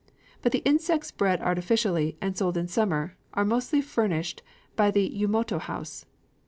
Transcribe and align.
But 0.41 0.51
the 0.51 0.63
insects 0.65 1.11
bred 1.11 1.41
artificially, 1.41 2.17
and 2.19 2.35
sold 2.35 2.57
in 2.57 2.67
summer, 2.67 3.15
are 3.35 3.45
mostly 3.45 3.81
furnished 3.81 4.41
by 4.75 4.89
the 4.89 5.07
Yumoto 5.07 5.59
house. 5.59 6.07